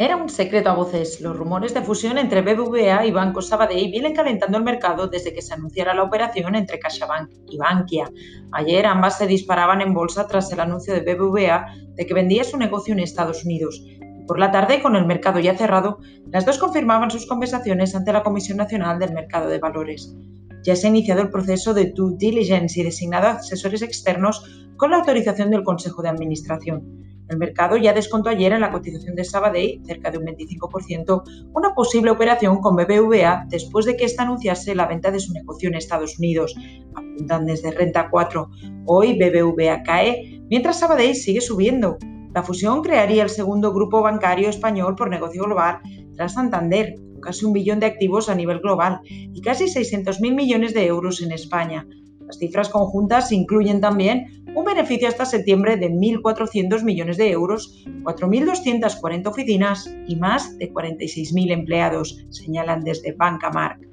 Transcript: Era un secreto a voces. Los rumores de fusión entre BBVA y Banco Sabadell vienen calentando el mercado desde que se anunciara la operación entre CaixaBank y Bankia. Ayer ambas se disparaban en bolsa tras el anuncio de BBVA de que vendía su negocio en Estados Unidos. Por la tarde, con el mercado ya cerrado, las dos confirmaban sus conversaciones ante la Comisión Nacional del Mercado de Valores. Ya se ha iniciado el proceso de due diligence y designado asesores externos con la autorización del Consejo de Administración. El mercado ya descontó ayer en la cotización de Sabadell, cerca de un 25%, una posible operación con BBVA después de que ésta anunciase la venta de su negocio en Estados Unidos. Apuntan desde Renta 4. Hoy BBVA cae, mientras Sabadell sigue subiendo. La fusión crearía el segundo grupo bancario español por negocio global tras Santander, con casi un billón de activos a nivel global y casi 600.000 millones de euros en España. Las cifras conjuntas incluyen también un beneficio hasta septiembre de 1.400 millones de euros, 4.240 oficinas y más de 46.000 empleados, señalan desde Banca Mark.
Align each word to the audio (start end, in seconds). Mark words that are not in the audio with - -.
Era 0.00 0.16
un 0.16 0.30
secreto 0.30 0.70
a 0.70 0.74
voces. 0.74 1.20
Los 1.20 1.36
rumores 1.36 1.74
de 1.74 1.82
fusión 1.82 2.16
entre 2.16 2.40
BBVA 2.40 3.04
y 3.04 3.10
Banco 3.10 3.42
Sabadell 3.42 3.90
vienen 3.90 4.14
calentando 4.14 4.56
el 4.56 4.64
mercado 4.64 5.08
desde 5.08 5.34
que 5.34 5.42
se 5.42 5.52
anunciara 5.52 5.92
la 5.92 6.04
operación 6.04 6.54
entre 6.54 6.78
CaixaBank 6.78 7.28
y 7.50 7.58
Bankia. 7.58 8.10
Ayer 8.52 8.86
ambas 8.86 9.18
se 9.18 9.26
disparaban 9.26 9.82
en 9.82 9.92
bolsa 9.92 10.26
tras 10.26 10.50
el 10.52 10.60
anuncio 10.60 10.94
de 10.94 11.00
BBVA 11.02 11.66
de 11.96 12.06
que 12.06 12.14
vendía 12.14 12.44
su 12.44 12.56
negocio 12.56 12.94
en 12.94 13.00
Estados 13.00 13.44
Unidos. 13.44 13.84
Por 14.26 14.38
la 14.38 14.50
tarde, 14.50 14.80
con 14.80 14.96
el 14.96 15.04
mercado 15.04 15.38
ya 15.38 15.54
cerrado, 15.54 15.98
las 16.30 16.46
dos 16.46 16.56
confirmaban 16.56 17.10
sus 17.10 17.26
conversaciones 17.26 17.94
ante 17.94 18.14
la 18.14 18.22
Comisión 18.22 18.56
Nacional 18.56 18.98
del 18.98 19.12
Mercado 19.12 19.50
de 19.50 19.58
Valores. 19.58 20.16
Ya 20.62 20.76
se 20.76 20.86
ha 20.86 20.88
iniciado 20.88 21.20
el 21.20 21.28
proceso 21.28 21.74
de 21.74 21.92
due 21.94 22.14
diligence 22.16 22.80
y 22.80 22.84
designado 22.84 23.28
asesores 23.28 23.82
externos 23.82 24.42
con 24.78 24.92
la 24.92 24.96
autorización 24.96 25.50
del 25.50 25.62
Consejo 25.62 26.00
de 26.00 26.08
Administración. 26.08 27.09
El 27.30 27.38
mercado 27.38 27.76
ya 27.76 27.92
descontó 27.92 28.28
ayer 28.28 28.52
en 28.52 28.60
la 28.60 28.72
cotización 28.72 29.14
de 29.14 29.22
Sabadell, 29.22 29.80
cerca 29.86 30.10
de 30.10 30.18
un 30.18 30.24
25%, 30.24 31.22
una 31.54 31.74
posible 31.74 32.10
operación 32.10 32.60
con 32.60 32.74
BBVA 32.74 33.46
después 33.48 33.86
de 33.86 33.96
que 33.96 34.04
ésta 34.04 34.24
anunciase 34.24 34.74
la 34.74 34.88
venta 34.88 35.12
de 35.12 35.20
su 35.20 35.32
negocio 35.32 35.68
en 35.68 35.76
Estados 35.76 36.18
Unidos. 36.18 36.56
Apuntan 36.92 37.46
desde 37.46 37.70
Renta 37.70 38.08
4. 38.10 38.50
Hoy 38.86 39.16
BBVA 39.16 39.84
cae, 39.84 40.42
mientras 40.50 40.80
Sabadell 40.80 41.14
sigue 41.14 41.40
subiendo. 41.40 41.98
La 42.34 42.42
fusión 42.42 42.82
crearía 42.82 43.22
el 43.22 43.30
segundo 43.30 43.72
grupo 43.72 44.02
bancario 44.02 44.48
español 44.48 44.96
por 44.96 45.08
negocio 45.08 45.44
global 45.44 45.78
tras 46.16 46.34
Santander, 46.34 46.96
con 47.12 47.20
casi 47.20 47.44
un 47.44 47.52
billón 47.52 47.78
de 47.78 47.86
activos 47.86 48.28
a 48.28 48.34
nivel 48.34 48.58
global 48.58 49.02
y 49.04 49.40
casi 49.40 49.66
600.000 49.66 50.34
millones 50.34 50.74
de 50.74 50.84
euros 50.84 51.22
en 51.22 51.30
España. 51.30 51.86
Las 52.26 52.38
cifras 52.38 52.68
conjuntas 52.68 53.32
incluyen 53.32 53.80
también 53.80 54.39
un 54.54 54.64
beneficio 54.64 55.08
hasta 55.08 55.24
septiembre 55.24 55.76
de 55.76 55.90
1.400 55.90 56.82
millones 56.82 57.16
de 57.16 57.30
euros, 57.30 57.84
4.240 58.02 59.26
oficinas 59.26 59.94
y 60.06 60.16
más 60.16 60.58
de 60.58 60.72
46.000 60.72 61.52
empleados, 61.52 62.24
señalan 62.30 62.82
desde 62.82 63.12
Banca 63.12 63.50
Mark. 63.50 63.89